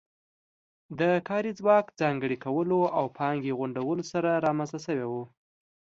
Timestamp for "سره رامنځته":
4.11-4.79